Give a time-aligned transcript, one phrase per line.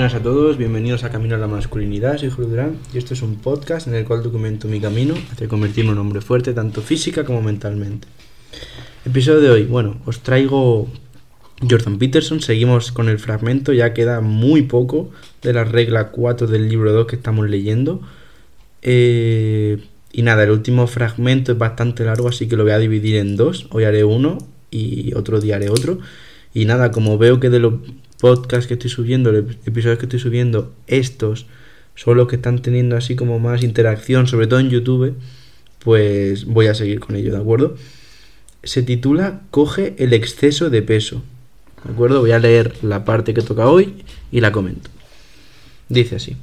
[0.00, 3.36] buenas a todos, bienvenidos a Camino a la Masculinidad, soy Julio y esto es un
[3.36, 7.22] podcast en el cual documento mi camino hacia convertirme en un hombre fuerte tanto física
[7.26, 8.08] como mentalmente.
[9.04, 10.88] Episodio de hoy, bueno, os traigo
[11.68, 15.10] Jordan Peterson, seguimos con el fragmento, ya queda muy poco
[15.42, 18.00] de la regla 4 del libro 2 que estamos leyendo.
[18.80, 23.16] Eh, y nada, el último fragmento es bastante largo, así que lo voy a dividir
[23.16, 24.38] en dos, hoy haré uno
[24.70, 25.98] y otro día haré otro.
[26.54, 27.74] Y nada, como veo que de los
[28.20, 31.46] podcasts que estoy subiendo, los episodios que estoy subiendo, estos
[31.94, 35.16] son los que están teniendo así como más interacción, sobre todo en YouTube,
[35.80, 37.76] pues voy a seguir con ello, ¿de acuerdo?
[38.62, 41.22] Se titula Coge el exceso de peso.
[41.84, 42.20] ¿De acuerdo?
[42.20, 44.90] Voy a leer la parte que toca hoy y la comento.
[45.88, 46.36] Dice así.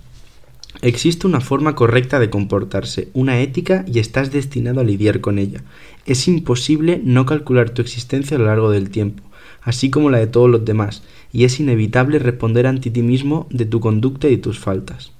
[0.82, 5.64] Existe una forma correcta de comportarse, una ética y estás destinado a lidiar con ella.
[6.06, 9.27] Es imposible no calcular tu existencia a lo largo del tiempo
[9.68, 13.66] así como la de todos los demás, y es inevitable responder ante ti mismo de
[13.66, 15.12] tu conducta y tus faltas.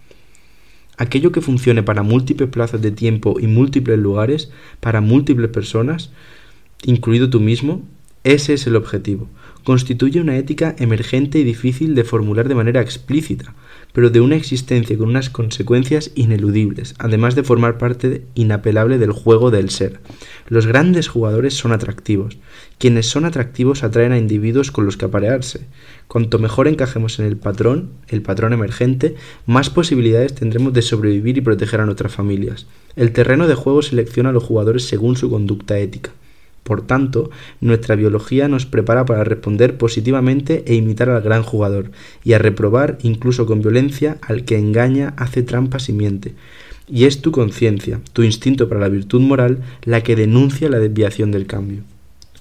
[0.96, 6.12] Aquello que funcione para múltiples plazas de tiempo y múltiples lugares, para múltiples personas,
[6.86, 7.82] incluido tú mismo,
[8.24, 9.28] ese es el objetivo.
[9.68, 13.54] Constituye una ética emergente y difícil de formular de manera explícita,
[13.92, 19.52] pero de una existencia con unas consecuencias ineludibles, además de formar parte inapelable del juego
[19.52, 20.00] del ser.
[20.48, 22.38] Los grandes jugadores son atractivos.
[22.78, 25.68] Quienes son atractivos atraen a individuos con los que aparearse.
[26.08, 31.42] Cuanto mejor encajemos en el patrón, el patrón emergente, más posibilidades tendremos de sobrevivir y
[31.42, 32.68] proteger a nuestras familias.
[32.96, 36.12] El terreno de juego selecciona a los jugadores según su conducta ética.
[36.68, 37.30] Por tanto,
[37.62, 41.92] nuestra biología nos prepara para responder positivamente e imitar al gran jugador,
[42.26, 46.34] y a reprobar, incluso con violencia, al que engaña, hace trampas y miente.
[46.86, 51.32] Y es tu conciencia, tu instinto para la virtud moral, la que denuncia la desviación
[51.32, 51.84] del cambio.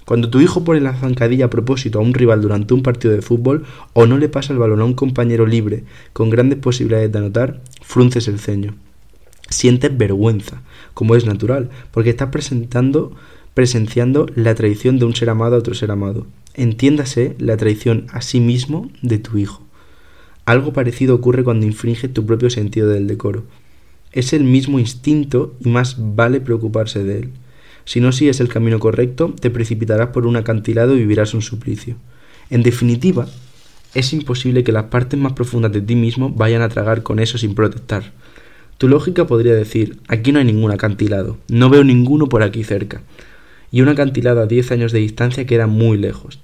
[0.05, 3.23] Cuando tu hijo pone la zancadilla a propósito a un rival durante un partido de
[3.23, 7.19] fútbol o no le pasa el balón a un compañero libre con grandes posibilidades de
[7.19, 8.75] anotar, frunces el ceño.
[9.49, 10.63] Sientes vergüenza,
[10.95, 13.13] como es natural, porque estás presentando
[13.57, 16.27] presenciando la traición de un ser amado a otro ser amado.
[16.53, 19.65] Entiéndase la traición a sí mismo de tu hijo.
[20.45, 23.45] Algo parecido ocurre cuando infringes tu propio sentido del decoro.
[24.13, 27.31] Es el mismo instinto y más vale preocuparse de él.
[27.87, 31.97] Si no sigues el camino correcto, te precipitarás por un acantilado y vivirás un suplicio.
[32.51, 33.27] En definitiva,
[33.95, 37.39] es imposible que las partes más profundas de ti mismo vayan a tragar con eso
[37.39, 38.13] sin protestar.
[38.77, 43.01] Tu lógica podría decir, aquí no hay ningún acantilado, no veo ninguno por aquí cerca
[43.77, 46.41] y un acantilado a 10 años de distancia queda muy lejos.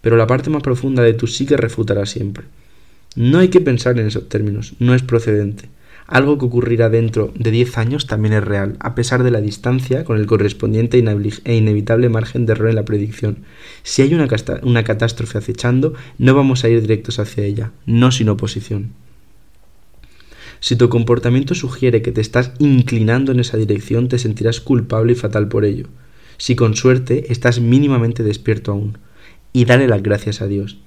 [0.00, 2.46] Pero la parte más profunda de tu psique refutará siempre.
[3.14, 5.68] No hay que pensar en esos términos, no es procedente.
[6.06, 10.04] Algo que ocurrirá dentro de 10 años también es real, a pesar de la distancia
[10.04, 11.04] con el correspondiente
[11.44, 13.40] e inevitable margen de error en la predicción.
[13.82, 14.26] Si hay una,
[14.62, 18.92] una catástrofe acechando, no vamos a ir directos hacia ella, no sin oposición.
[20.60, 25.16] Si tu comportamiento sugiere que te estás inclinando en esa dirección, te sentirás culpable y
[25.16, 25.88] fatal por ello
[26.36, 28.98] si con suerte estás mínimamente despierto aún,
[29.52, 30.78] y dale las gracias a Dios.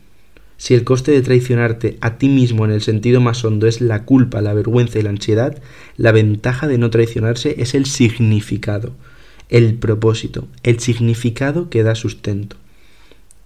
[0.57, 4.03] Si el coste de traicionarte a ti mismo en el sentido más hondo es la
[4.03, 5.61] culpa, la vergüenza y la ansiedad,
[5.97, 8.94] la ventaja de no traicionarse es el significado,
[9.50, 12.56] el propósito, el significado que da sustento.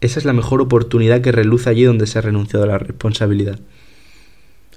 [0.01, 3.59] Esa es la mejor oportunidad que reluce allí donde se ha renunciado a la responsabilidad.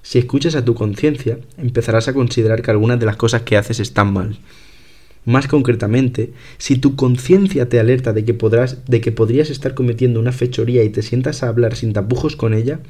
[0.03, 3.79] Si escuchas a tu conciencia, empezarás a considerar que algunas de las cosas que haces
[3.79, 4.39] están mal,
[5.25, 10.19] más concretamente, si tu conciencia te alerta de que, podrás, de que podrías estar cometiendo
[10.19, 12.81] una fechoría y te sientas a hablar sin tapujos con ella,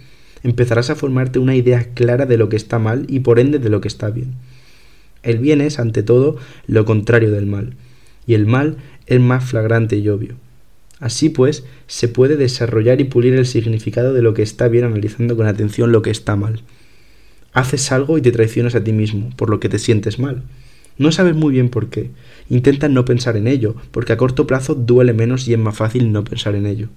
[0.43, 3.69] empezarás a formarte una idea clara de lo que está mal y por ende de
[3.69, 4.35] lo que está bien.
[5.23, 7.75] El bien es, ante todo, lo contrario del mal,
[8.27, 8.77] y el mal
[9.07, 10.37] es más flagrante y obvio.
[10.99, 15.37] Así pues, se puede desarrollar y pulir el significado de lo que está bien analizando
[15.37, 16.63] con atención lo que está mal.
[17.53, 20.45] Haces algo y te traicionas a ti mismo, por lo que te sientes mal.
[21.03, 22.13] No sabes muy bien por qué.
[22.49, 26.13] Intenta no pensar en ello, porque a corto plazo duele menos y es más fácil
[26.13, 26.91] no pensar en ello.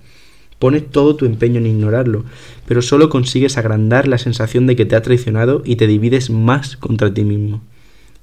[0.59, 2.23] Pones todo tu empeño en ignorarlo,
[2.67, 6.77] pero solo consigues agrandar la sensación de que te ha traicionado y te divides más
[6.77, 7.63] contra ti mismo.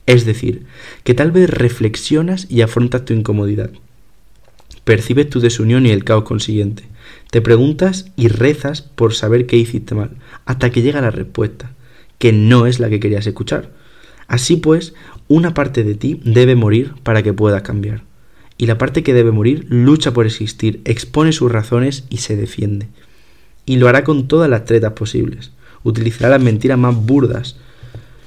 [0.06, 0.66] Es decir,
[1.02, 3.72] que tal vez reflexionas y afrontas tu incomodidad.
[4.84, 6.84] Percibes tu desunión y el caos consiguiente.
[7.32, 10.12] Te preguntas y rezas por saber qué hiciste mal,
[10.44, 11.72] hasta que llega la respuesta,
[12.18, 13.82] que no es la que querías escuchar.
[14.32, 14.94] Así pues,
[15.32, 18.02] una parte de ti debe morir para que pueda cambiar.
[18.58, 22.88] Y la parte que debe morir lucha por existir, expone sus razones y se defiende.
[23.64, 25.52] Y lo hará con todas las tretas posibles.
[25.84, 27.56] Utilizará las mentiras más burdas,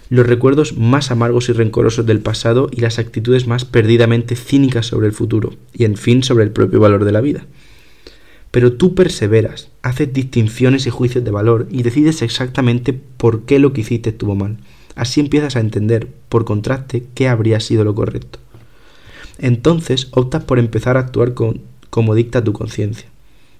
[0.09, 5.05] los recuerdos más amargos y rencorosos del pasado y las actitudes más perdidamente cínicas sobre
[5.05, 7.45] el futuro, y en fin sobre el propio valor de la vida.
[8.49, 13.73] Pero tú perseveras, haces distinciones y juicios de valor y decides exactamente por qué lo
[13.73, 14.57] que hiciste estuvo mal.
[14.95, 18.39] Así empiezas a entender, por contraste, qué habría sido lo correcto.
[19.37, 21.33] Entonces optas por empezar a actuar
[21.89, 23.07] como dicta tu conciencia.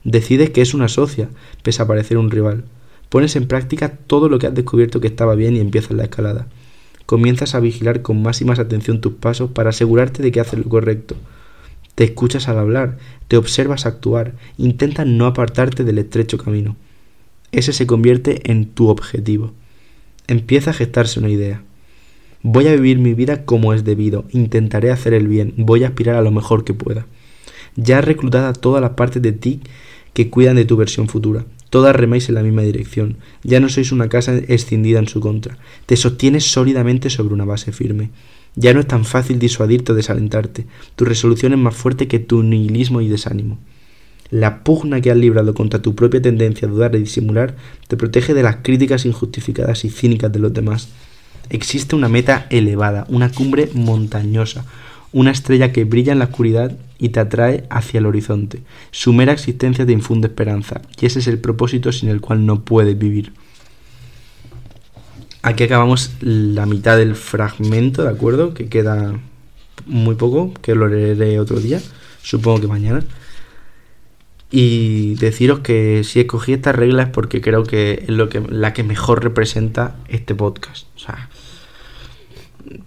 [0.04, 1.30] Decides que es una socia,
[1.64, 2.64] pese a parecer un rival.
[3.10, 6.48] Pones en práctica todo lo que has descubierto que estaba bien y empiezas la escalada.
[7.06, 10.60] Comienzas a vigilar con más y más atención tus pasos para asegurarte de que haces
[10.60, 11.16] lo correcto.
[11.96, 12.98] Te escuchas al hablar,
[13.28, 16.76] te observas actuar, intentas no apartarte del estrecho camino.
[17.52, 19.54] Ese se convierte en tu objetivo.
[20.28, 21.62] Empieza a gestarse una idea.
[22.42, 26.16] Voy a vivir mi vida como es debido, intentaré hacer el bien, voy a aspirar
[26.16, 27.06] a lo mejor que pueda.
[27.76, 29.62] Ya has reclutado a todas las partes de ti
[30.14, 31.46] que cuidan de tu versión futura.
[31.70, 33.18] Todas remáis en la misma dirección.
[33.44, 35.58] Ya no sois una casa escindida en su contra.
[35.86, 38.12] Te sostienes sólidamente sobre una base firme.
[38.56, 40.66] Ya no es tan fácil disuadirte o desalentarte.
[40.96, 43.60] Tu resolución es más fuerte que tu nihilismo y desánimo.
[44.36, 47.56] La pugna que has librado contra tu propia tendencia a dudar y disimular
[47.88, 50.90] te protege de las críticas injustificadas y cínicas de los demás.
[51.50, 54.66] Existe una meta elevada, una cumbre montañosa,
[55.14, 58.62] una estrella que brilla en la oscuridad y te atrae hacia el horizonte.
[58.92, 62.66] Su mera existencia te infunde esperanza, y ese es el propósito sin el cual no
[62.66, 63.32] puedes vivir.
[65.44, 68.54] Aquí acabamos la mitad del fragmento, ¿de acuerdo?
[68.54, 69.18] Que queda
[69.86, 71.82] muy poco, que lo leeré otro día,
[72.22, 73.02] supongo que mañana.
[74.58, 78.72] Y deciros que si escogí esta regla es porque creo que es lo que, la
[78.72, 80.88] que mejor representa este podcast.
[80.96, 81.30] O sea,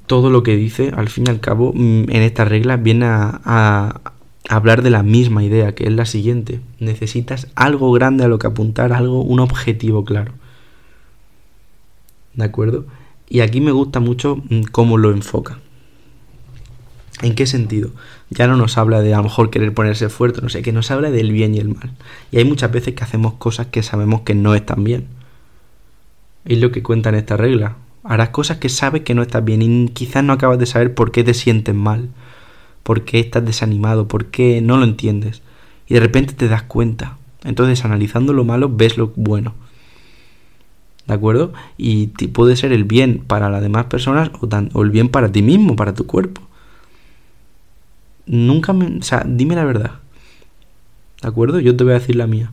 [0.07, 3.43] todo lo que dice, al fin y al cabo, mm, en esta regla viene a,
[3.45, 4.03] a
[4.49, 6.61] hablar de la misma idea, que es la siguiente.
[6.81, 10.33] Necesitas algo grande a lo que apuntar, algo, un objetivo claro.
[12.33, 12.87] ¿De acuerdo?
[13.29, 15.59] Y aquí me gusta mucho mm, cómo lo enfoca.
[17.21, 17.91] ¿En qué sentido?
[18.31, 20.91] Ya no nos habla de a lo mejor querer ponerse fuerte, no sé, que nos
[20.91, 21.91] habla del bien y el mal.
[22.31, 25.07] Y hay muchas veces que hacemos cosas que sabemos que no están bien.
[26.45, 27.77] Es lo que cuenta en esta regla.
[28.05, 31.11] Harás cosas que sabes que no están bien y quizás no acabas de saber por
[31.11, 32.09] qué te sientes mal,
[32.85, 35.43] por qué estás desanimado, por qué no lo entiendes.
[35.89, 37.19] Y de repente te das cuenta.
[37.43, 39.55] Entonces, analizando lo malo, ves lo bueno.
[41.07, 41.53] ¿De acuerdo?
[41.77, 45.43] Y puede ser el bien para las demás personas o, o el bien para ti
[45.43, 46.48] mismo, para tu cuerpo
[48.29, 48.99] nunca me...
[48.99, 49.93] O sea, dime la verdad.
[51.23, 51.61] ¿De acuerdo?
[51.61, 52.53] Yo te voy a decir la mía.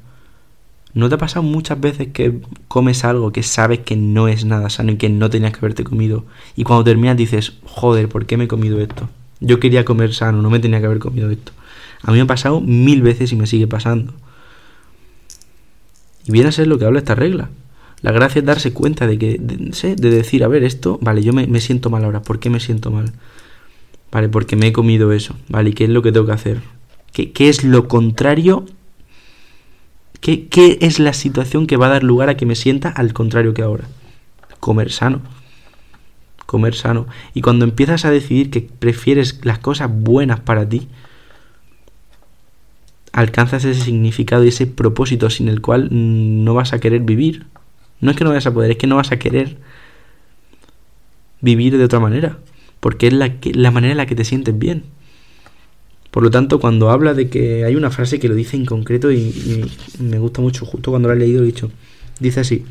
[0.94, 2.40] ¿No te ha pasado muchas veces que
[2.70, 5.84] comes algo que sabes que no es nada sano y que no tenías que haberte
[5.84, 6.26] comido?
[6.56, 9.10] Y cuando terminas dices, joder, ¿por qué me he comido esto?
[9.42, 11.52] Yo quería comer sano, no me tenía que haber comido esto.
[12.02, 14.14] A mí me ha pasado mil veces y me sigue pasando.
[16.26, 17.50] Y viene a ser lo que habla esta regla.
[18.02, 21.34] La gracia es darse cuenta de que, de, de decir, a ver, esto, vale, yo
[21.34, 23.12] me, me siento mal ahora, ¿por qué me siento mal?
[24.16, 24.30] ¿Vale?
[24.30, 25.72] Porque me he comido eso, ¿vale?
[25.72, 26.62] ¿Y qué es lo que tengo que hacer?
[27.12, 28.66] ¿Qué, es lo contrario?
[30.22, 33.12] ¿Qué, ¿Qué es la situación que va a dar lugar a que me sienta al
[33.12, 33.90] contrario que ahora?
[34.62, 35.20] Comer sano.
[36.46, 37.08] Comer sano.
[37.34, 40.88] Y cuando empiezas a decidir que prefieres las cosas buenas para ti,
[43.12, 47.48] alcanzas ese significado y ese propósito sin el cual no vas a querer vivir.
[48.00, 49.58] No es que no vayas a poder, es que no vas a querer
[51.42, 52.40] vivir de otra manera
[52.86, 54.84] porque es la, la manera en la que te sientes bien.
[56.12, 59.12] Por lo tanto, cuando habla de que hay una frase que lo dice en concreto
[59.12, 59.66] y,
[59.98, 61.72] me gusta mucho, justo cuando lo he leído, he dicho,
[62.20, 62.64] dice así,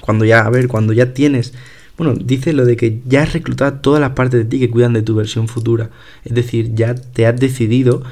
[0.00, 1.54] cuando ya, a ver, cuando ya tienes,
[1.98, 4.92] bueno, dice lo de que ya has reclutado todas las partes de ti que cuidan
[4.92, 5.90] de tu versión futura.
[6.24, 8.04] Es decir, ya te has decidido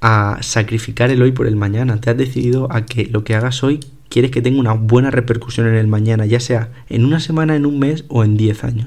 [0.00, 3.64] a sacrificar el hoy por el mañana, te has decidido a que lo que hagas
[3.64, 7.56] hoy quieres que tenga una buena repercusión en el mañana, ya sea en una semana,
[7.56, 8.86] en un mes o en diez años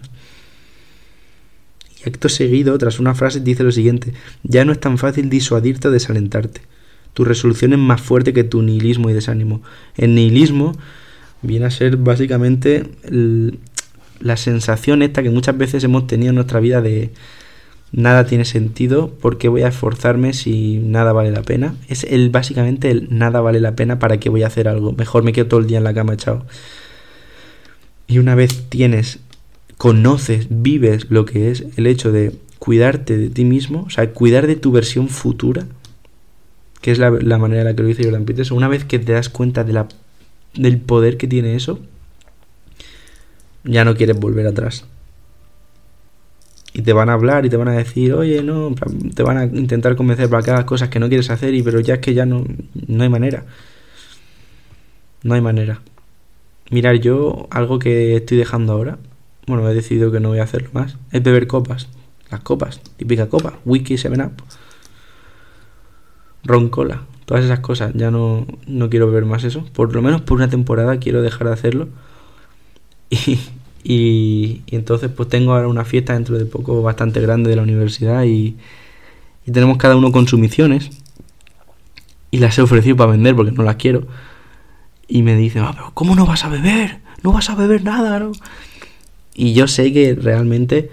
[2.05, 5.91] acto seguido, tras una frase, dice lo siguiente, ya no es tan fácil disuadirte o
[5.91, 6.62] desalentarte.
[7.13, 9.62] Tu resolución es más fuerte que tu nihilismo y desánimo.
[9.95, 10.74] El nihilismo
[11.41, 12.89] viene a ser básicamente
[14.19, 17.12] la sensación esta que muchas veces hemos tenido en nuestra vida de
[17.91, 21.75] nada tiene sentido, ¿por qué voy a esforzarme si nada vale la pena?
[21.88, 24.93] Es el básicamente el nada vale la pena, ¿para qué voy a hacer algo?
[24.93, 26.45] Mejor me quedo todo el día en la cama echado.
[28.07, 29.19] Y una vez tienes
[29.77, 34.48] conoces, vives lo que es el hecho de cuidarte de ti mismo, o sea, cuidar
[34.48, 35.65] de tu versión futura,
[36.82, 39.12] que es la, manera en la que lo dice Jordan Peterson, una vez que te
[39.12, 39.88] das cuenta de la,
[40.53, 41.80] del poder que tiene eso,
[43.63, 44.86] ya no quieres volver atrás.
[46.74, 48.74] Y te van a hablar y te van a decir, oye, no,
[49.13, 51.80] te van a intentar convencer para que hagas cosas que no quieres hacer, y pero
[51.80, 52.46] ya es que ya no,
[52.88, 53.46] no hay manera.
[55.22, 55.82] No hay manera.
[56.72, 58.98] Mirar, yo algo que estoy dejando ahora
[59.47, 61.88] bueno, he decidido que no voy a hacerlo más, es beber copas.
[62.31, 64.31] Las copas, típica copa, whisky, 7 up.
[66.43, 67.93] Ron cola, todas esas cosas.
[67.93, 69.63] Ya no, no quiero ver más eso.
[69.73, 71.88] Por lo menos por una temporada quiero dejar de hacerlo.
[73.85, 77.63] Y, y, entonces pues tengo ahora una fiesta dentro de poco bastante grande de la
[77.63, 78.55] universidad y,
[79.45, 80.89] y tenemos cada uno con sus misiones.
[82.31, 84.07] Y las he ofrecido para vender porque no las quiero.
[85.07, 87.01] Y me dicen, ah, pero ¿cómo no vas a beber?
[87.21, 88.31] No vas a beber nada, ¿no?
[89.36, 90.90] Y yo sé que realmente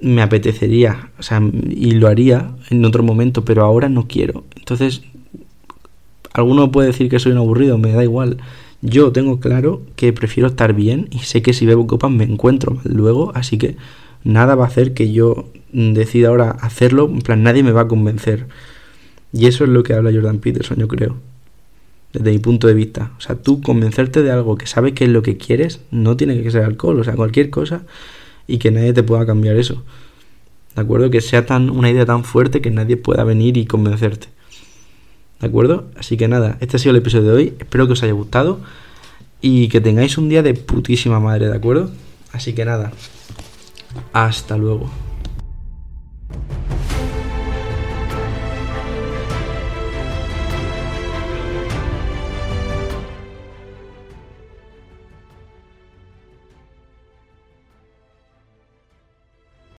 [0.00, 4.44] me apetecería, o sea, y lo haría en otro momento, pero ahora no quiero.
[4.56, 5.02] Entonces,
[6.32, 8.38] alguno puede decir que soy un aburrido, me da igual.
[8.80, 12.74] Yo tengo claro que prefiero estar bien y sé que si bebo copas me encuentro
[12.74, 13.76] mal luego, así que
[14.22, 17.88] nada va a hacer que yo decida ahora hacerlo, en plan nadie me va a
[17.88, 18.46] convencer.
[19.32, 21.16] Y eso es lo que habla Jordan Peterson, yo creo.
[22.12, 23.12] Desde mi punto de vista.
[23.18, 26.42] O sea, tú convencerte de algo que sabes que es lo que quieres, no tiene
[26.42, 27.82] que ser alcohol, o sea, cualquier cosa
[28.46, 29.84] y que nadie te pueda cambiar eso.
[30.74, 31.10] ¿De acuerdo?
[31.10, 34.28] Que sea tan una idea tan fuerte que nadie pueda venir y convencerte.
[35.40, 35.86] ¿De acuerdo?
[35.96, 37.54] Así que nada, este ha sido el episodio de hoy.
[37.58, 38.60] Espero que os haya gustado
[39.40, 41.90] y que tengáis un día de putísima madre, ¿de acuerdo?
[42.32, 42.92] Así que nada,
[44.12, 44.90] hasta luego.